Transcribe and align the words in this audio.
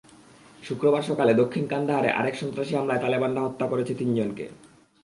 শুক্রবার 0.63 1.01
সকালে 1.01 1.31
দক্ষিণ 1.33 1.63
কান্দাহারে 1.67 2.09
আরেক 2.11 2.35
সন্ত্রাসী 2.35 2.73
হামলায় 2.75 2.99
তালেবানরা 2.99 3.41
হত্যা 3.41 3.65
করেছে 3.67 3.93
তিনজনকে। 3.93 4.45